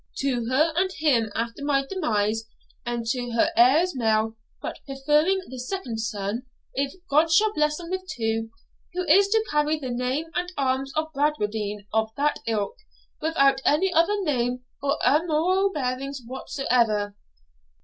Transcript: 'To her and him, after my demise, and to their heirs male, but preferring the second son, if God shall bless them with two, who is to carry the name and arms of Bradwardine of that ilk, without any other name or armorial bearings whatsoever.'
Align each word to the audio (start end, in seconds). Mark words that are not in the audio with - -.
'To 0.17 0.47
her 0.47 0.73
and 0.75 0.91
him, 0.93 1.31
after 1.35 1.63
my 1.63 1.85
demise, 1.85 2.45
and 2.87 3.05
to 3.05 3.31
their 3.35 3.51
heirs 3.55 3.95
male, 3.95 4.35
but 4.59 4.79
preferring 4.87 5.39
the 5.49 5.59
second 5.59 5.99
son, 5.99 6.41
if 6.73 6.91
God 7.07 7.31
shall 7.31 7.53
bless 7.53 7.77
them 7.77 7.91
with 7.91 8.09
two, 8.09 8.49
who 8.95 9.07
is 9.07 9.27
to 9.27 9.45
carry 9.51 9.77
the 9.77 9.91
name 9.91 10.25
and 10.33 10.51
arms 10.57 10.91
of 10.95 11.13
Bradwardine 11.13 11.85
of 11.93 12.09
that 12.17 12.39
ilk, 12.47 12.73
without 13.21 13.61
any 13.63 13.93
other 13.93 14.19
name 14.23 14.63
or 14.81 14.97
armorial 15.05 15.71
bearings 15.71 16.19
whatsoever.' 16.25 17.15